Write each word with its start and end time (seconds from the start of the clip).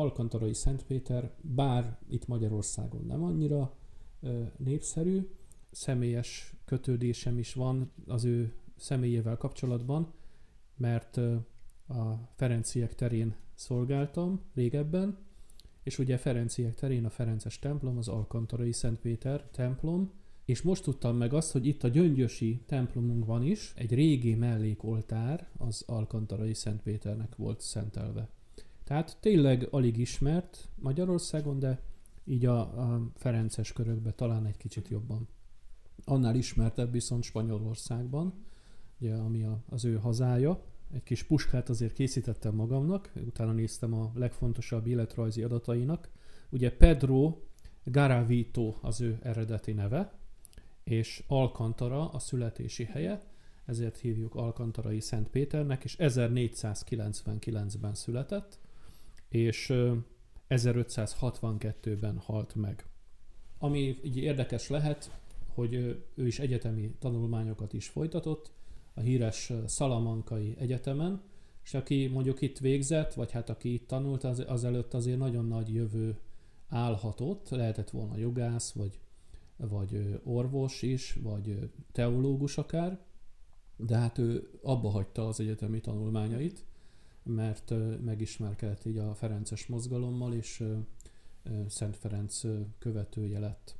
Alkantarai 0.00 0.54
Szentpéter, 0.54 1.30
bár 1.40 1.98
itt 2.08 2.26
Magyarországon 2.26 3.04
nem 3.06 3.22
annyira 3.22 3.74
népszerű, 4.56 5.28
személyes 5.70 6.54
kötődésem 6.64 7.38
is 7.38 7.54
van 7.54 7.90
az 8.06 8.24
ő 8.24 8.52
személyével 8.76 9.36
kapcsolatban, 9.36 10.12
mert 10.76 11.16
a 11.88 12.28
Ferenciek 12.36 12.94
terén 12.94 13.34
szolgáltam 13.54 14.40
régebben, 14.54 15.18
és 15.82 15.98
ugye 15.98 16.16
Ferenciek 16.16 16.74
terén 16.74 17.04
a 17.04 17.10
Ferences 17.10 17.58
templom, 17.58 17.98
az 17.98 18.08
Alkantarai 18.08 18.72
Szentpéter 18.72 19.48
templom, 19.50 20.12
és 20.44 20.62
most 20.62 20.82
tudtam 20.82 21.16
meg 21.16 21.32
azt, 21.32 21.52
hogy 21.52 21.66
itt 21.66 21.84
a 21.84 21.88
Gyöngyösi 21.88 22.62
templomunkban 22.66 23.42
is 23.42 23.72
egy 23.76 23.94
régi 23.94 24.34
mellékoltár 24.34 25.48
az 25.58 25.84
Alkantarai 25.86 26.54
Szentpéternek 26.54 27.36
volt 27.36 27.60
szentelve. 27.60 28.28
Tehát 28.90 29.16
tényleg 29.20 29.66
alig 29.70 29.98
ismert 29.98 30.68
Magyarországon, 30.74 31.58
de 31.58 31.82
így 32.24 32.46
a, 32.46 32.60
a 32.60 33.10
Ferences 33.14 33.72
körökbe 33.72 34.12
talán 34.12 34.46
egy 34.46 34.56
kicsit 34.56 34.88
jobban. 34.88 35.28
Annál 36.04 36.34
ismertebb 36.34 36.92
viszont 36.92 37.22
Spanyolországban, 37.22 38.34
ugye, 39.00 39.14
ami 39.14 39.42
a, 39.42 39.62
az 39.68 39.84
ő 39.84 39.96
hazája. 39.96 40.62
Egy 40.92 41.02
kis 41.02 41.22
puskát 41.22 41.68
azért 41.68 41.92
készítettem 41.92 42.54
magamnak, 42.54 43.12
utána 43.26 43.52
néztem 43.52 43.94
a 43.94 44.12
legfontosabb 44.14 44.86
életrajzi 44.86 45.42
adatainak. 45.42 46.08
Ugye 46.48 46.76
Pedro 46.76 47.38
Garavito 47.84 48.74
az 48.80 49.00
ő 49.00 49.18
eredeti 49.22 49.72
neve, 49.72 50.12
és 50.84 51.24
Alcantara 51.26 52.10
a 52.10 52.18
születési 52.18 52.84
helye, 52.84 53.22
ezért 53.64 53.98
hívjuk 53.98 54.34
Alcantarai 54.34 55.00
Szent 55.00 55.28
Péternek, 55.28 55.84
és 55.84 55.96
1499-ben 55.98 57.94
született, 57.94 58.58
és 59.30 59.72
1562-ben 60.48 62.18
halt 62.18 62.54
meg. 62.54 62.84
Ami 63.58 63.98
így 64.04 64.16
érdekes 64.16 64.68
lehet, 64.68 65.20
hogy 65.54 65.74
ő 66.14 66.26
is 66.26 66.38
egyetemi 66.38 66.94
tanulmányokat 66.98 67.72
is 67.72 67.88
folytatott, 67.88 68.52
a 68.94 69.00
híres 69.00 69.52
Szalamankai 69.66 70.54
Egyetemen, 70.58 71.22
és 71.64 71.74
aki 71.74 72.06
mondjuk 72.06 72.40
itt 72.40 72.58
végzett, 72.58 73.14
vagy 73.14 73.30
hát 73.30 73.50
aki 73.50 73.72
itt 73.72 73.86
tanult, 73.86 74.24
az, 74.24 74.44
az 74.46 74.64
előtt 74.64 74.94
azért 74.94 75.18
nagyon 75.18 75.46
nagy 75.46 75.74
jövő 75.74 76.18
állhatott, 76.68 77.48
lehetett 77.48 77.90
volna 77.90 78.16
jogász, 78.16 78.72
vagy, 78.72 78.98
vagy 79.56 80.20
orvos 80.24 80.82
is, 80.82 81.18
vagy 81.22 81.70
teológus 81.92 82.58
akár, 82.58 82.98
de 83.76 83.96
hát 83.96 84.18
ő 84.18 84.50
abba 84.62 84.88
hagyta 84.88 85.26
az 85.26 85.40
egyetemi 85.40 85.80
tanulmányait, 85.80 86.64
mert 87.22 87.72
megismerkedett 88.04 88.84
így 88.84 88.98
a 88.98 89.14
Ferences 89.14 89.66
mozgalommal, 89.66 90.34
és 90.34 90.64
Szent 91.68 91.96
Ferenc 91.96 92.40
követője 92.78 93.38
lett. 93.38 93.78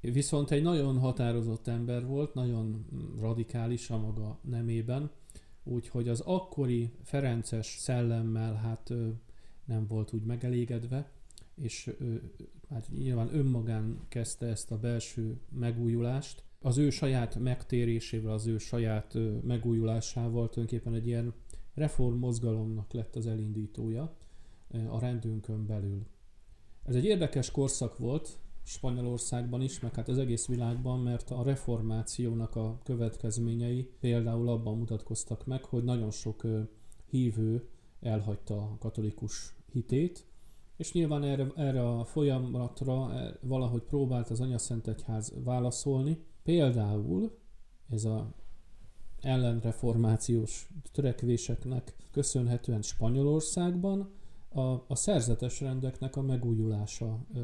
Viszont 0.00 0.50
egy 0.50 0.62
nagyon 0.62 0.98
határozott 0.98 1.66
ember 1.66 2.06
volt, 2.06 2.34
nagyon 2.34 2.86
radikális 3.18 3.90
a 3.90 3.98
maga 3.98 4.38
nemében, 4.42 5.10
úgyhogy 5.64 6.08
az 6.08 6.20
akkori 6.20 6.92
Ferences 7.02 7.66
szellemmel 7.66 8.54
hát 8.54 8.92
nem 9.64 9.86
volt 9.86 10.12
úgy 10.12 10.22
megelégedve, 10.24 11.10
és 11.54 11.90
hát 12.68 12.88
nyilván 12.98 13.34
önmagán 13.34 13.98
kezdte 14.08 14.46
ezt 14.46 14.70
a 14.70 14.78
belső 14.78 15.40
megújulást. 15.48 16.42
Az 16.60 16.78
ő 16.78 16.90
saját 16.90 17.38
megtérésével, 17.38 18.32
az 18.32 18.46
ő 18.46 18.58
saját 18.58 19.18
megújulásával 19.42 20.48
tulajdonképpen 20.48 20.94
egy 20.94 21.06
ilyen 21.06 21.34
reformmozgalomnak 21.74 22.92
lett 22.92 23.16
az 23.16 23.26
elindítója 23.26 24.16
a 24.88 24.98
rendünkön 24.98 25.66
belül. 25.66 26.06
Ez 26.84 26.94
egy 26.94 27.04
érdekes 27.04 27.50
korszak 27.50 27.98
volt 27.98 28.38
Spanyolországban 28.64 29.62
is, 29.62 29.80
meg 29.80 29.94
hát 29.94 30.08
az 30.08 30.18
egész 30.18 30.46
világban, 30.46 31.00
mert 31.00 31.30
a 31.30 31.42
reformációnak 31.42 32.56
a 32.56 32.78
következményei 32.84 33.90
például 34.00 34.48
abban 34.48 34.78
mutatkoztak 34.78 35.46
meg, 35.46 35.64
hogy 35.64 35.84
nagyon 35.84 36.10
sok 36.10 36.46
hívő 37.10 37.68
elhagyta 38.00 38.54
a 38.54 38.76
katolikus 38.78 39.54
hitét, 39.72 40.26
és 40.76 40.92
nyilván 40.92 41.22
erre, 41.22 41.46
erre 41.56 41.88
a 41.88 42.04
folyamatra 42.04 43.12
e, 43.12 43.38
valahogy 43.40 43.82
próbált 43.82 44.30
az 44.30 44.40
Anyaszent 44.40 44.88
Egyház 44.88 45.32
válaszolni. 45.44 46.24
Például 46.42 47.38
ez 47.88 48.04
a 48.04 48.34
ellenreformációs 49.22 50.68
törekvéseknek 50.92 51.94
köszönhetően 52.10 52.82
Spanyolországban 52.82 54.10
a, 54.48 54.60
a 54.60 54.94
szerzetes 54.94 55.60
rendeknek 55.60 56.16
a 56.16 56.22
megújulása 56.22 57.18
ö, 57.34 57.40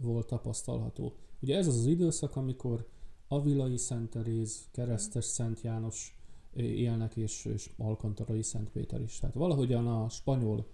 volt 0.00 0.26
tapasztalható. 0.26 1.12
Ugye 1.40 1.56
ez 1.56 1.66
az 1.66 1.76
az 1.76 1.86
időszak, 1.86 2.36
amikor 2.36 2.86
Avilai 3.28 3.76
Szent 3.76 4.10
Teréz, 4.10 4.68
Keresztes 4.70 5.24
Szent 5.24 5.60
János 5.60 6.16
élnek, 6.54 7.16
és, 7.16 7.44
és 7.44 7.70
Alkantarai 7.76 8.42
Szent 8.42 8.70
Péter 8.70 9.00
is. 9.00 9.18
Tehát 9.18 9.34
valahogyan 9.34 9.86
a 9.86 10.08
spanyol 10.08 10.66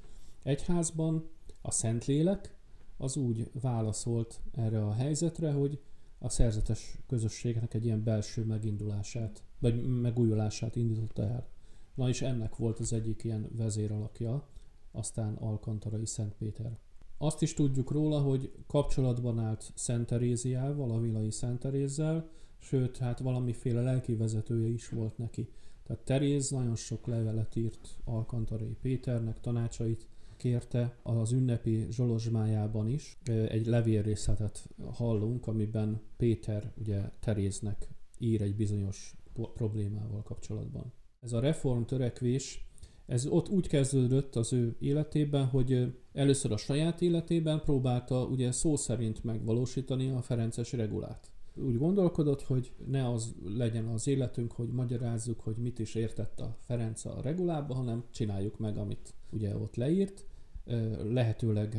egyházban 0.43 1.29
a 1.63 1.71
Szentlélek 1.71 2.57
az 2.97 3.17
úgy 3.17 3.51
válaszolt 3.61 4.41
erre 4.53 4.85
a 4.85 4.93
helyzetre, 4.93 5.53
hogy 5.53 5.81
a 6.19 6.29
szerzetes 6.29 6.99
közösségnek 7.07 7.75
egy 7.75 7.85
ilyen 7.85 8.03
belső 8.03 8.45
megindulását, 8.45 9.43
vagy 9.59 10.01
megújulását 10.01 10.77
indította 10.77 11.23
el. 11.23 11.49
Na 11.95 12.09
és 12.09 12.23
ennek 12.23 12.57
volt 12.57 12.79
az 12.79 12.93
egyik 12.93 13.25
ilyen 13.25 13.49
vezéralakja, 13.57 14.49
aztán 14.93 15.35
Alkantarai 15.35 16.07
Szent 16.07 16.35
Péter. 16.35 16.79
Azt 17.19 17.43
is 17.43 17.55
tudjuk 17.55 17.91
róla, 17.91 18.21
hogy 18.21 18.53
kapcsolatban 18.67 19.39
állt 19.39 19.73
Szent 19.75 20.07
Teréziával, 20.07 20.91
a 20.91 21.01
Vilai 21.01 21.31
Szent 21.31 21.59
Terézzel, 21.59 22.31
sőt, 22.59 22.97
hát 22.97 23.19
valamiféle 23.19 23.83
lelki 23.83 24.15
vezetője 24.15 24.69
is 24.69 24.89
volt 24.89 25.19
neki. 25.19 25.49
Tehát 25.83 26.03
Teréz 26.03 26.51
nagyon 26.51 26.77
sok 26.77 27.07
levelet 27.07 27.57
írt 27.57 27.97
Alkantarai 28.05 28.77
Péternek, 28.81 29.41
tanácsait 29.41 30.07
kérte 30.39 30.99
az 31.03 31.33
ünnepi 31.33 31.87
zsolozsmájában 31.91 32.89
is. 32.89 33.19
Egy 33.49 33.67
levélrészetet 33.67 34.69
hallunk, 34.93 35.47
amiben 35.47 36.01
Péter 36.17 36.73
ugye 36.77 37.01
Teréznek 37.21 37.89
ír 38.19 38.43
egy 38.43 38.57
bizonyos 38.57 39.17
problémával 39.55 40.23
kapcsolatban. 40.23 40.93
Ez 41.21 41.33
a 41.33 41.41
reform 41.41 41.83
törekvés, 41.83 42.69
ez 43.07 43.27
ott 43.27 43.49
úgy 43.49 43.69
kezdődött 43.69 44.37
az 44.37 44.53
ő 44.53 44.77
életében, 44.79 45.47
hogy 45.47 45.95
először 46.13 46.53
a 46.53 46.57
saját 46.57 47.03
életében 47.03 47.61
próbálta 47.61 48.25
ugye 48.25 48.53
szó 48.53 48.77
szerint 48.77 49.25
megvalósítani 49.25 50.11
a 50.11 50.23
Ferences 50.23 50.73
regulát. 50.73 51.31
Úgy 51.55 51.79
gondolkodott, 51.79 52.43
hogy 52.43 52.73
ne 52.87 53.09
az 53.09 53.35
legyen 53.45 53.87
az 53.87 54.07
életünk, 54.07 54.53
hogy 54.53 54.69
magyarázzuk, 54.69 55.41
hogy 55.41 55.57
mit 55.57 55.79
is 55.79 55.95
értett 55.95 56.41
a 56.41 56.57
Ferenc 56.61 57.05
a 57.05 57.21
regulába, 57.23 57.75
hanem 57.75 58.05
csináljuk 58.11 58.59
meg, 58.59 58.77
amit 58.77 59.15
ugye 59.31 59.57
ott 59.57 59.77
leírt, 59.77 60.27
lehetőleg 61.13 61.79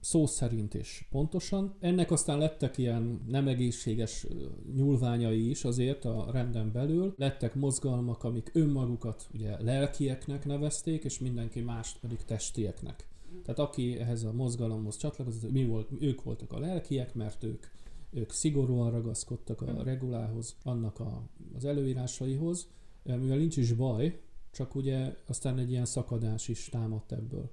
szó 0.00 0.26
szerint 0.26 0.74
és 0.74 1.06
pontosan. 1.10 1.74
Ennek 1.80 2.10
aztán 2.10 2.38
lettek 2.38 2.78
ilyen 2.78 3.20
nem 3.26 3.48
egészséges 3.48 4.26
nyúlványai 4.74 5.50
is 5.50 5.64
azért 5.64 6.04
a 6.04 6.28
renden 6.32 6.72
belül. 6.72 7.14
Lettek 7.16 7.54
mozgalmak, 7.54 8.24
amik 8.24 8.50
önmagukat 8.52 9.28
ugye 9.34 9.62
lelkieknek 9.62 10.46
nevezték, 10.46 11.04
és 11.04 11.18
mindenki 11.18 11.60
mást 11.60 11.98
pedig 12.00 12.24
testieknek. 12.24 13.06
Tehát 13.42 13.58
aki 13.58 13.98
ehhez 13.98 14.22
a 14.22 14.32
mozgalomhoz 14.32 14.96
csatlakozott, 14.96 15.50
mi 15.50 15.64
volt, 15.64 15.88
ők 16.00 16.22
voltak 16.22 16.52
a 16.52 16.58
lelkiek, 16.58 17.14
mert 17.14 17.44
ők, 17.44 17.66
ők 18.10 18.30
szigorúan 18.30 18.90
ragaszkodtak 18.90 19.60
a 19.60 19.82
regulához, 19.82 20.56
annak 20.62 21.00
a, 21.00 21.22
az 21.56 21.64
előírásaihoz, 21.64 22.68
mivel 23.02 23.36
nincs 23.36 23.56
is 23.56 23.72
baj, 23.72 24.20
csak 24.50 24.74
ugye 24.74 25.14
aztán 25.26 25.58
egy 25.58 25.70
ilyen 25.70 25.84
szakadás 25.84 26.48
is 26.48 26.68
támadt 26.68 27.12
ebből 27.12 27.50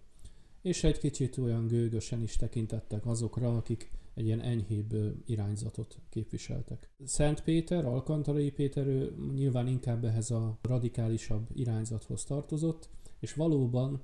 és 0.66 0.84
egy 0.84 0.98
kicsit 0.98 1.38
olyan 1.38 1.68
gőgösen 1.68 2.22
is 2.22 2.36
tekintettek 2.36 3.06
azokra, 3.06 3.58
akik 3.58 3.92
egy 4.14 4.26
ilyen 4.26 4.42
enyhébb 4.42 4.94
irányzatot 5.26 6.00
képviseltek. 6.10 6.90
Szent 7.04 7.44
Péter, 7.44 7.86
Alkantarai 7.86 8.52
Péter, 8.52 8.88
ő 8.88 9.16
nyilván 9.34 9.68
inkább 9.68 10.06
ehhez 10.06 10.32
a 10.32 10.58
radikálisabb 10.62 11.48
irányzathoz 11.54 12.24
tartozott, 12.24 12.90
és 13.20 13.34
valóban 13.34 14.02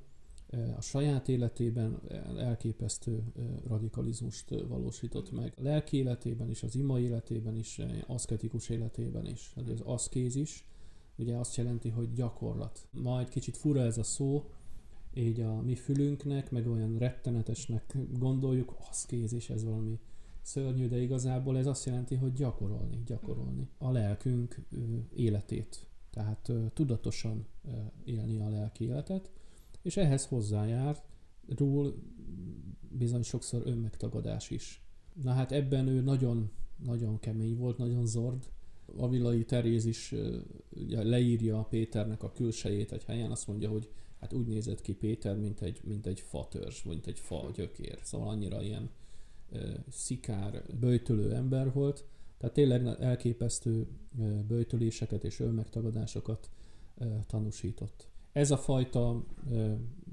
a 0.78 0.82
saját 0.82 1.28
életében 1.30 2.02
elképesztő 2.38 3.24
radikalizmust 3.68 4.50
valósított 4.68 5.32
meg. 5.32 5.54
A 5.58 5.62
lelki 5.62 5.98
életében 5.98 6.50
is, 6.50 6.64
az 6.64 6.76
ima 6.76 7.00
életében 7.00 7.56
is, 7.56 7.80
aszketikus 8.08 8.70
életében 8.70 9.26
is. 9.26 9.54
Az 9.56 9.82
aszkézis 9.84 10.66
ugye 11.16 11.36
azt 11.36 11.56
jelenti, 11.56 11.90
hogy 11.90 12.14
gyakorlat. 12.14 12.88
Ma 12.92 13.20
egy 13.20 13.30
kicsit 13.30 13.58
fura 13.58 13.82
ez 13.82 13.98
a 13.98 14.04
szó, 14.04 14.50
így 15.14 15.40
a 15.40 15.62
mi 15.62 15.76
fülünknek, 15.76 16.52
meg 16.52 16.68
olyan 16.68 16.98
rettenetesnek 16.98 17.98
gondoljuk, 18.18 18.76
az 18.90 19.06
kéz 19.06 19.34
is, 19.34 19.50
ez 19.50 19.64
valami 19.64 20.00
szörnyű, 20.42 20.88
de 20.88 21.02
igazából 21.02 21.58
ez 21.58 21.66
azt 21.66 21.86
jelenti, 21.86 22.16
hogy 22.16 22.34
gyakorolni, 22.34 23.02
gyakorolni 23.06 23.70
a 23.78 23.92
lelkünk 23.92 24.66
életét. 25.16 25.86
Tehát 26.10 26.52
tudatosan 26.74 27.46
élni 28.04 28.40
a 28.40 28.50
lelki 28.50 28.84
életet, 28.84 29.32
és 29.82 29.98
ehhez 29.98 30.26
hozzájár 30.26 31.04
ról 31.48 31.96
bizony 32.90 33.22
sokszor 33.24 33.62
önmegtagadás 33.66 34.50
is. 34.50 34.82
Na 35.24 35.32
hát 35.32 35.52
ebben 35.52 35.88
ő 35.88 36.02
nagyon, 36.02 36.52
nagyon 36.86 37.20
kemény 37.20 37.58
volt, 37.58 37.78
nagyon 37.78 38.06
zord. 38.06 38.50
Avilai 38.96 39.46
Teréz 39.46 39.86
is 39.86 40.16
leírja 40.90 41.64
Péternek 41.70 42.24
a 42.24 42.32
külsejét 42.32 42.92
egy 42.92 43.04
helyen, 43.04 43.32
azt 43.32 43.48
mondja, 43.48 43.70
hogy 43.70 43.90
hát 44.22 44.34
úgy 44.34 44.48
nézett 44.48 44.82
ki 44.82 44.94
Péter, 44.94 45.38
mint 45.38 45.62
egy, 45.62 45.80
mint 45.84 46.06
egy 46.06 46.20
fatörzs, 46.20 46.84
mint 46.84 47.08
egy 47.08 47.20
fa 47.20 47.52
gyökér. 47.54 48.00
Szóval 48.04 48.28
annyira 48.28 48.62
ilyen 48.62 48.90
szikár, 49.90 50.64
böjtölő 50.80 51.34
ember 51.34 51.74
volt. 51.74 52.06
Tehát 52.38 52.56
tényleg 52.56 52.86
elképesztő 52.86 53.88
böjtöléseket 54.48 55.24
és 55.24 55.40
önmegtagadásokat 55.40 56.50
tanúsított. 57.28 58.08
Ez 58.32 58.52
a 58.52 58.58
fajta 58.58 59.26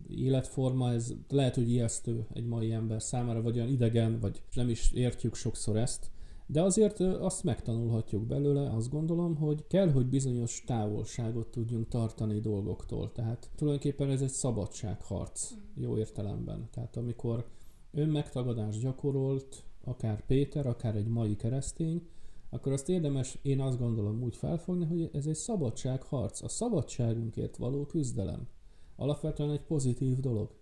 életforma, 0.09 0.93
ez 0.93 1.15
lehet, 1.29 1.55
hogy 1.55 1.71
ijesztő 1.71 2.27
egy 2.33 2.47
mai 2.47 2.73
ember 2.73 3.03
számára, 3.03 3.43
vagy 3.43 3.57
olyan 3.57 3.69
idegen, 3.69 4.21
vagy 4.21 4.43
nem 4.55 4.69
is 4.69 4.93
értjük 4.93 5.35
sokszor 5.35 5.77
ezt, 5.77 6.11
de 6.51 6.63
azért 6.63 7.01
azt 7.01 7.45
megtanulhatjuk 7.45 8.27
belőle, 8.27 8.71
azt 8.71 8.91
gondolom, 8.91 9.37
hogy 9.37 9.67
kell, 9.67 9.91
hogy 9.91 10.07
bizonyos 10.07 10.63
távolságot 10.67 11.47
tudjunk 11.51 11.89
tartani 11.89 12.41
dolgoktól. 12.41 13.13
Tehát 13.13 13.51
tulajdonképpen 13.57 14.11
ez 14.11 14.23
egy 14.23 14.29
szabadságharc, 14.29 15.51
jó 15.75 15.97
értelemben. 15.97 16.69
Tehát 16.71 16.97
amikor 16.97 17.47
önmegtagadást 17.93 18.81
gyakorolt, 18.81 19.65
akár 19.85 20.27
Péter, 20.27 20.67
akár 20.67 20.97
egy 20.97 21.07
mai 21.07 21.37
keresztény, 21.37 22.09
akkor 22.51 22.73
azt 22.73 22.89
érdemes, 22.89 23.39
én 23.43 23.61
azt 23.61 23.79
gondolom 23.79 24.23
úgy 24.23 24.37
felfogni, 24.37 24.85
hogy 24.85 25.11
ez 25.13 25.27
egy 25.27 25.35
szabadságharc, 25.35 26.43
a 26.43 26.49
szabadságunkért 26.49 27.57
való 27.57 27.87
küzdelem. 27.87 28.49
Alapvetően 28.97 29.51
egy 29.51 29.63
pozitív 29.63 30.21
dolog. 30.21 30.58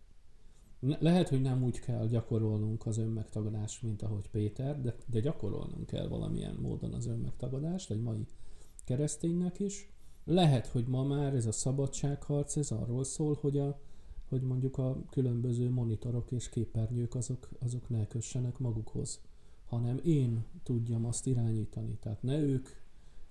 Lehet, 0.99 1.29
hogy 1.29 1.41
nem 1.41 1.63
úgy 1.63 1.79
kell 1.79 2.07
gyakorolnunk 2.07 2.87
az 2.87 2.99
önmegtagadást, 2.99 3.83
mint 3.83 4.03
ahogy 4.03 4.29
Péter, 4.29 4.81
de, 4.81 4.95
de 5.07 5.21
gyakorolnunk 5.21 5.87
kell 5.87 6.09
valamilyen 6.09 6.55
módon 6.55 6.93
az 6.93 7.07
önmegtagadást, 7.07 7.91
egy 7.91 8.03
mai 8.03 8.27
kereszténynek 8.85 9.61
is. 9.61 9.91
Lehet, 10.25 10.67
hogy 10.67 10.87
ma 10.87 11.03
már 11.03 11.35
ez 11.35 11.47
a 11.47 11.53
szabadságharc, 11.53 12.57
ez 12.57 12.71
arról 12.71 13.05
szól, 13.05 13.39
hogy, 13.41 13.59
a, 13.59 13.81
hogy 14.29 14.43
mondjuk 14.43 14.79
a 14.79 15.05
különböző 15.11 15.71
monitorok 15.71 16.31
és 16.33 16.49
képernyők 16.49 17.15
azok, 17.15 17.49
azok 17.59 17.89
ne 17.89 18.07
kössenek 18.07 18.59
magukhoz, 18.59 19.21
hanem 19.65 20.01
én 20.05 20.45
tudjam 20.63 21.05
azt 21.05 21.27
irányítani. 21.27 21.97
Tehát 22.01 22.23
ne 22.23 22.39
ők 22.39 22.69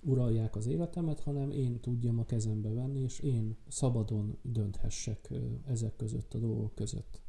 uralják 0.00 0.56
az 0.56 0.66
életemet, 0.66 1.20
hanem 1.20 1.50
én 1.50 1.80
tudjam 1.80 2.18
a 2.18 2.24
kezembe 2.24 2.68
venni, 2.68 3.00
és 3.00 3.18
én 3.18 3.56
szabadon 3.68 4.38
dönthessek 4.42 5.30
ezek 5.66 5.96
között 5.96 6.34
a 6.34 6.38
dolgok 6.38 6.74
között. 6.74 7.24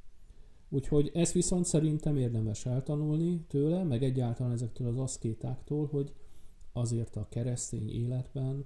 Úgyhogy 0.70 1.12
ezt 1.14 1.34
viszont 1.34 1.66
szerintem 1.66 2.18
érdemes 2.18 2.66
eltanulni 2.66 3.46
tőle, 3.48 3.84
meg 3.84 4.04
egyáltalán 4.04 4.52
ezektől 4.52 4.88
az 4.88 4.98
aszkétáktól, 4.98 5.88
hogy 5.88 6.14
azért 6.74 7.16
a 7.16 7.28
keresztény 7.30 7.90
életben 7.90 8.66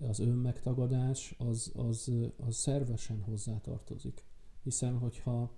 az 0.00 0.18
önmegtagadás 0.18 1.34
az, 1.38 1.72
az, 1.76 2.12
az 2.36 2.56
szervesen 2.56 3.22
hozzátartozik. 3.22 4.24
Hiszen, 4.62 4.98
hogyha 4.98 5.56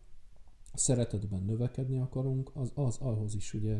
szeretetben 0.74 1.42
növekedni 1.42 1.98
akarunk, 1.98 2.50
az, 2.54 2.70
az 2.74 2.98
ahhoz 2.98 3.34
is 3.34 3.54
ugye 3.54 3.76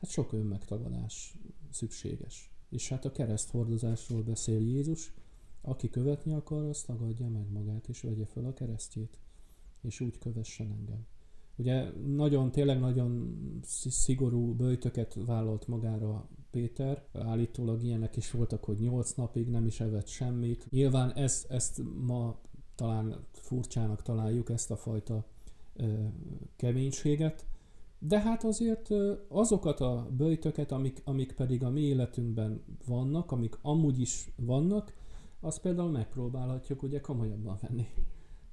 hát 0.00 0.10
sok 0.10 0.32
önmegtagadás 0.32 1.38
szükséges. 1.70 2.52
És 2.68 2.88
hát 2.88 3.04
a 3.04 3.12
kereszthordozásról 3.12 4.22
beszél 4.22 4.60
Jézus, 4.60 5.14
aki 5.60 5.90
követni 5.90 6.32
akar, 6.32 6.64
az 6.64 6.82
tagadja 6.82 7.28
meg 7.28 7.50
magát, 7.50 7.88
és 7.88 8.00
vegye 8.00 8.26
fel 8.26 8.44
a 8.44 8.52
keresztjét, 8.52 9.18
és 9.80 10.00
úgy 10.00 10.18
kövessen 10.18 10.70
engem. 10.70 11.06
Ugye 11.56 11.90
nagyon, 12.06 12.50
tényleg 12.50 12.80
nagyon 12.80 13.36
szigorú 13.88 14.54
bőjtöket 14.54 15.16
vállalt 15.26 15.66
magára 15.66 16.28
Péter, 16.50 17.04
állítólag 17.12 17.82
ilyenek 17.82 18.16
is 18.16 18.30
voltak, 18.30 18.64
hogy 18.64 18.78
nyolc 18.78 19.12
napig 19.12 19.48
nem 19.48 19.66
is 19.66 19.80
evett 19.80 20.06
semmit. 20.06 20.66
Nyilván 20.70 21.12
ezt, 21.12 21.50
ezt 21.50 21.82
ma 22.06 22.38
talán 22.74 23.26
furcsának 23.32 24.02
találjuk, 24.02 24.50
ezt 24.50 24.70
a 24.70 24.76
fajta 24.76 25.24
ö, 25.76 25.92
keménységet, 26.56 27.46
de 27.98 28.20
hát 28.20 28.44
azért 28.44 28.90
azokat 29.28 29.80
a 29.80 30.08
bőjtöket, 30.16 30.72
amik, 30.72 31.00
amik 31.04 31.32
pedig 31.32 31.62
a 31.62 31.70
mi 31.70 31.80
életünkben 31.80 32.62
vannak, 32.86 33.32
amik 33.32 33.58
amúgy 33.62 34.00
is 34.00 34.30
vannak, 34.36 34.94
azt 35.40 35.60
például 35.60 35.90
megpróbálhatjuk 35.90 36.82
ugye 36.82 37.00
komolyabban 37.00 37.58
venni. 37.60 37.86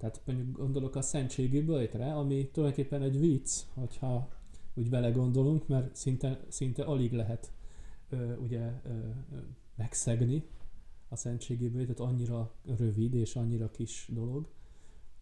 Tehát 0.02 0.22
mondjuk 0.26 0.58
gondolok 0.58 0.96
a 0.96 1.02
szentségi 1.02 1.62
böjtre, 1.62 2.14
ami 2.14 2.50
tulajdonképpen 2.52 3.02
egy 3.02 3.20
vicc, 3.20 3.62
hogyha 3.74 4.30
úgy 4.74 4.90
vele 4.90 5.12
gondolunk, 5.12 5.68
mert 5.68 5.96
szinte, 5.96 6.46
szinte 6.48 6.84
alig 6.84 7.12
lehet 7.12 7.52
ö, 8.10 8.36
ugye 8.36 8.82
ö, 8.84 9.10
megszegni 9.76 10.44
a 11.10 11.16
szentségi 11.16 11.70
böjt, 11.70 11.88
tehát 11.88 12.12
annyira 12.12 12.54
rövid 12.78 13.14
és 13.14 13.36
annyira 13.36 13.72
kis 13.72 14.10
dolog. 14.14 14.50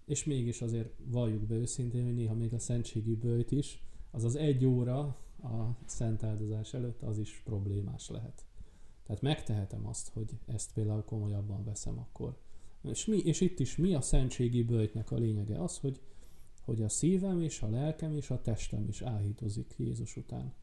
És 0.06 0.24
mégis 0.24 0.62
azért 0.62 0.94
valljuk 1.06 1.42
be 1.42 1.56
őszintén, 1.56 2.04
hogy 2.04 2.16
néha 2.16 2.34
még 2.34 2.54
a 2.54 2.60
szentségi 2.60 3.16
bőjt 3.16 3.52
is, 3.52 3.84
az 4.12 4.24
az 4.24 4.36
egy 4.36 4.66
óra 4.66 5.00
a 5.44 5.78
szent 5.86 6.24
áldozás 6.24 6.74
előtt, 6.74 7.02
az 7.02 7.18
is 7.18 7.42
problémás 7.46 8.10
lehet. 8.10 8.46
Tehát 9.04 9.22
megtehetem 9.22 9.88
azt, 9.88 10.10
hogy 10.10 10.40
ezt 10.46 10.74
például 10.74 11.04
komolyabban 11.04 11.64
veszem 11.64 12.00
akkor. 12.00 12.38
És, 12.84 13.06
mi, 13.06 13.18
és 13.18 13.42
itt 13.42 13.60
is 13.60 13.76
mi 13.76 13.94
a 13.94 14.02
szentségi 14.02 14.64
bőjtnek 14.64 15.12
a 15.12 15.16
lényege? 15.16 15.62
Az, 15.62 15.78
hogy, 15.78 16.02
hogy 16.62 16.82
a 16.82 16.90
szívem 16.90 17.42
és 17.42 17.62
a 17.62 17.70
lelkem 17.70 18.16
és 18.16 18.30
a 18.30 18.42
testem 18.42 18.88
is 18.88 19.02
áhítozik 19.02 19.74
Jézus 19.78 20.18
után. 20.18 20.54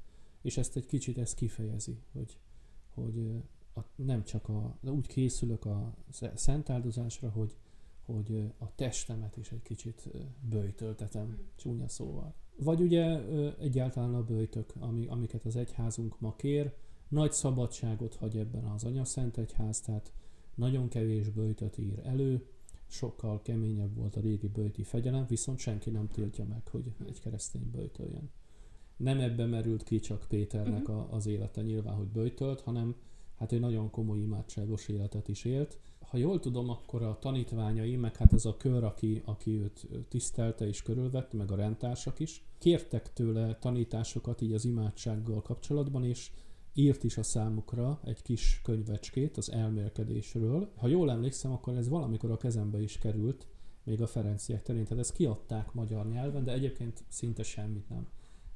És 0.42 0.56
ezt 0.56 0.76
egy 0.76 0.86
kicsit 0.86 1.18
ez 1.18 1.34
kifejezi, 1.34 1.98
hogy, 2.12 2.38
hogy 2.94 3.42
a, 3.74 3.80
nem 3.94 4.24
csak 4.24 4.48
a, 4.48 4.78
úgy 4.82 5.06
készülök 5.06 5.64
a 5.64 5.94
szentáldozásra, 6.34 7.30
hogy, 7.30 7.56
hogy 8.04 8.52
a 8.58 8.74
testemet 8.74 9.36
is 9.36 9.52
egy 9.52 9.62
kicsit 9.62 10.08
bőjtöltetem, 10.40 11.38
csúnya 11.56 11.88
szóval. 11.88 12.34
Vagy 12.56 12.80
ugye 12.80 13.20
egyáltalán 13.58 14.14
a 14.14 14.24
bőjtök, 14.24 14.72
ami, 14.78 15.06
amiket 15.06 15.44
az 15.44 15.56
egyházunk 15.56 16.20
ma 16.20 16.34
kér, 16.36 16.74
nagy 17.08 17.32
szabadságot 17.32 18.14
hagy 18.14 18.36
ebben 18.36 18.64
az 18.64 18.84
anyaszent 18.84 19.38
egyház, 19.38 19.80
tehát 19.80 20.12
nagyon 20.56 20.88
kevés 20.88 21.28
bőjtöt 21.28 21.78
ír 21.78 22.00
elő, 22.04 22.46
sokkal 22.86 23.42
keményebb 23.42 23.94
volt 23.94 24.16
a 24.16 24.20
régi 24.20 24.48
bőjti 24.48 24.82
fegyelem, 24.82 25.26
viszont 25.28 25.58
senki 25.58 25.90
nem 25.90 26.08
tiltja 26.08 26.44
meg, 26.44 26.68
hogy 26.68 26.92
egy 27.06 27.20
keresztény 27.20 27.70
bőjtöljön. 27.70 28.30
Nem 28.96 29.20
ebbe 29.20 29.46
merült 29.46 29.82
ki 29.82 29.98
csak 29.98 30.26
Péternek 30.28 30.82
mhm. 30.82 30.96
a, 30.96 31.08
az 31.10 31.26
élete 31.26 31.62
nyilván, 31.62 31.94
hogy 31.94 32.06
bőjtölt, 32.06 32.60
hanem 32.60 32.94
hát 33.36 33.52
egy 33.52 33.60
nagyon 33.60 33.90
komoly 33.90 34.18
imádságos 34.18 34.88
életet 34.88 35.28
is 35.28 35.44
élt. 35.44 35.78
Ha 35.98 36.16
jól 36.16 36.40
tudom, 36.40 36.70
akkor 36.70 37.02
a 37.02 37.18
tanítványai, 37.18 37.96
meg 37.96 38.16
hát 38.16 38.32
ez 38.32 38.44
a 38.44 38.56
kör, 38.56 38.84
aki, 38.84 39.22
aki 39.24 39.50
őt 39.50 39.88
tisztelte 40.08 40.66
és 40.66 40.82
körülvette, 40.82 41.36
meg 41.36 41.50
a 41.50 41.56
rendtársak 41.56 42.18
is, 42.18 42.44
kértek 42.58 43.12
tőle 43.12 43.58
tanításokat 43.58 44.40
így 44.40 44.52
az 44.52 44.64
imádsággal 44.64 45.42
kapcsolatban, 45.42 46.04
és 46.04 46.30
írt 46.78 47.04
is 47.04 47.16
a 47.16 47.22
számukra 47.22 48.00
egy 48.04 48.22
kis 48.22 48.60
könyvecskét 48.64 49.36
az 49.36 49.52
elmélkedésről. 49.52 50.72
Ha 50.76 50.86
jól 50.86 51.10
emlékszem, 51.10 51.52
akkor 51.52 51.76
ez 51.76 51.88
valamikor 51.88 52.30
a 52.30 52.36
kezembe 52.36 52.82
is 52.82 52.98
került, 52.98 53.46
még 53.84 54.02
a 54.02 54.06
Ferenciek 54.06 54.62
terén, 54.62 54.84
tehát 54.84 54.98
ezt 54.98 55.12
kiadták 55.12 55.72
magyar 55.72 56.08
nyelven, 56.08 56.44
de 56.44 56.52
egyébként 56.52 57.04
szinte 57.08 57.42
semmit 57.42 57.88
nem. 57.88 58.08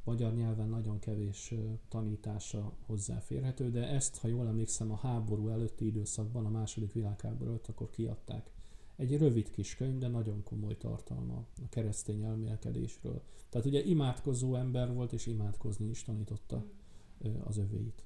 Magyar 0.04 0.34
nyelven 0.34 0.68
nagyon 0.68 0.98
kevés 0.98 1.54
tanítása 1.88 2.72
hozzáférhető, 2.86 3.70
de 3.70 3.88
ezt, 3.88 4.16
ha 4.16 4.28
jól 4.28 4.46
emlékszem, 4.46 4.90
a 4.90 4.96
háború 4.96 5.48
előtti 5.48 5.86
időszakban, 5.86 6.46
a 6.46 6.50
második 6.50 6.92
világháború 6.92 7.50
előtt, 7.50 7.66
akkor 7.66 7.90
kiadták. 7.90 8.50
Egy 8.96 9.18
rövid 9.18 9.50
kis 9.50 9.76
könyv, 9.76 9.98
de 9.98 10.08
nagyon 10.08 10.42
komoly 10.42 10.76
tartalma 10.76 11.46
a 11.62 11.68
keresztény 11.68 12.22
elmélkedésről. 12.22 13.22
Tehát 13.48 13.66
ugye 13.66 13.82
imádkozó 13.82 14.54
ember 14.54 14.92
volt, 14.92 15.12
és 15.12 15.26
imádkozni 15.26 15.88
is 15.88 16.02
tanította 16.02 16.64
az 17.44 17.56
övéit. 17.58 18.04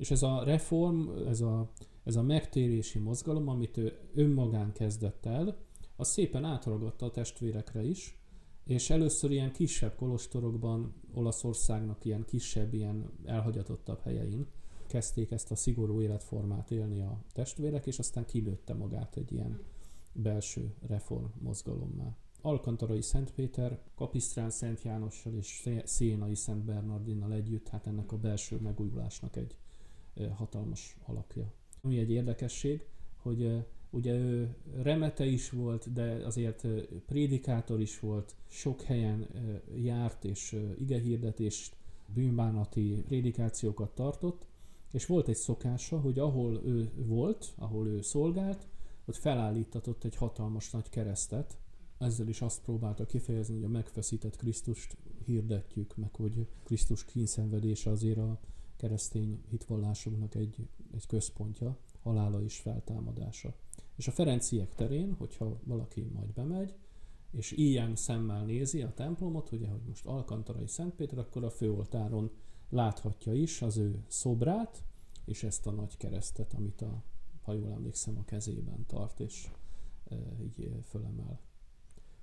És 0.00 0.10
ez 0.10 0.22
a 0.22 0.42
reform, 0.44 1.08
ez 1.26 1.40
a, 1.40 1.70
ez 2.04 2.16
a 2.16 2.22
megtérési 2.22 2.98
mozgalom, 2.98 3.48
amit 3.48 3.76
ő 3.76 3.98
önmagán 4.14 4.72
kezdett 4.72 5.26
el, 5.26 5.56
az 5.96 6.08
szépen 6.08 6.44
átragatta 6.44 7.06
a 7.06 7.10
testvérekre 7.10 7.82
is, 7.82 8.18
és 8.64 8.90
először 8.90 9.30
ilyen 9.30 9.52
kisebb 9.52 9.94
kolostorokban, 9.96 10.94
Olaszországnak 11.14 12.04
ilyen 12.04 12.24
kisebb, 12.24 12.74
ilyen 12.74 13.10
elhagyatottabb 13.24 14.00
helyein 14.02 14.46
kezdték 14.86 15.30
ezt 15.30 15.50
a 15.50 15.56
szigorú 15.56 16.00
életformát 16.00 16.70
élni 16.70 17.00
a 17.00 17.24
testvérek, 17.32 17.86
és 17.86 17.98
aztán 17.98 18.24
kilőtte 18.24 18.74
magát 18.74 19.16
egy 19.16 19.32
ilyen 19.32 19.60
belső 20.12 20.74
reform 20.86 21.26
mozgalommá. 21.38 22.16
Alkantarai 22.42 23.02
Szent 23.02 23.32
Péter, 23.32 23.80
Kapisztrán 23.94 24.50
Szent 24.50 24.82
Jánossal 24.82 25.34
és 25.34 25.68
Szénai 25.84 26.34
Szent 26.34 26.64
Bernardinnal 26.64 27.32
együtt, 27.32 27.68
hát 27.68 27.86
ennek 27.86 28.12
a 28.12 28.18
belső 28.18 28.60
megújulásnak 28.60 29.36
egy 29.36 29.56
hatalmas 30.34 30.96
alakja. 31.06 31.52
Ami 31.82 31.98
egy 31.98 32.10
érdekesség, 32.10 32.86
hogy 33.16 33.64
Ugye 33.92 34.12
ő 34.12 34.56
remete 34.82 35.24
is 35.24 35.50
volt, 35.50 35.92
de 35.92 36.26
azért 36.26 36.66
prédikátor 37.06 37.80
is 37.80 38.00
volt, 38.00 38.34
sok 38.48 38.82
helyen 38.82 39.28
járt 39.74 40.24
és 40.24 40.56
igehirdetést, 40.78 41.76
bűnbánati 42.14 43.02
prédikációkat 43.06 43.94
tartott, 43.94 44.46
és 44.92 45.06
volt 45.06 45.28
egy 45.28 45.36
szokása, 45.36 46.00
hogy 46.00 46.18
ahol 46.18 46.60
ő 46.64 46.90
volt, 46.96 47.52
ahol 47.56 47.86
ő 47.86 48.00
szolgált, 48.00 48.66
ott 49.04 49.16
felállítatott 49.16 50.04
egy 50.04 50.16
hatalmas 50.16 50.70
nagy 50.70 50.88
keresztet, 50.88 51.58
ezzel 51.98 52.28
is 52.28 52.40
azt 52.40 52.62
próbálta 52.62 53.06
kifejezni, 53.06 53.54
hogy 53.54 53.64
a 53.64 53.68
megfeszített 53.68 54.36
Krisztust 54.36 54.96
hirdetjük, 55.24 55.96
meg 55.96 56.14
hogy 56.14 56.46
Krisztus 56.64 57.04
kínszenvedése 57.04 57.90
azért 57.90 58.18
a 58.18 58.40
keresztény 58.80 59.42
hitvallásunknak 59.48 60.34
egy, 60.34 60.68
egy 60.92 61.06
központja, 61.06 61.78
halála 62.02 62.42
és 62.42 62.58
feltámadása. 62.58 63.54
És 63.96 64.08
a 64.08 64.10
Ferenciek 64.10 64.74
terén, 64.74 65.14
hogyha 65.14 65.60
valaki 65.64 66.02
majd 66.02 66.32
bemegy, 66.32 66.74
és 67.30 67.52
ilyen 67.52 67.96
szemmel 67.96 68.44
nézi 68.44 68.82
a 68.82 68.94
templomot, 68.94 69.52
ugye, 69.52 69.68
hogy 69.68 69.82
most 69.88 70.06
Alkantarai 70.06 70.66
Szent 70.66 70.94
Péter, 70.94 71.18
akkor 71.18 71.44
a 71.44 71.50
főoltáron 71.50 72.30
láthatja 72.68 73.32
is 73.32 73.62
az 73.62 73.76
ő 73.76 74.04
szobrát, 74.06 74.84
és 75.24 75.42
ezt 75.42 75.66
a 75.66 75.70
nagy 75.70 75.96
keresztet, 75.96 76.54
amit 76.54 76.80
a, 76.80 77.02
ha 77.42 77.52
jól 77.52 77.72
emlékszem, 77.72 78.18
a 78.18 78.24
kezében 78.24 78.86
tart, 78.86 79.20
és 79.20 79.50
e, 80.04 80.16
így 80.42 80.70
fölemel. 80.82 81.40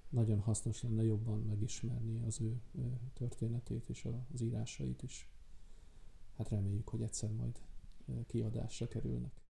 Nagyon 0.10 0.40
hasznos 0.40 0.82
lenne 0.82 1.04
jobban 1.04 1.40
megismerni 1.40 2.22
az 2.26 2.42
ő 2.42 2.62
e, 2.78 2.82
történetét 3.14 3.90
és 3.90 4.08
az 4.34 4.42
írásait 4.42 5.04
is. 5.04 5.30
Hát 6.38 6.50
reméljük, 6.50 6.90
hogy 6.90 7.02
egyszer 7.02 7.32
majd 7.32 7.62
kiadásra 8.28 8.88
kerülnek. 8.88 9.42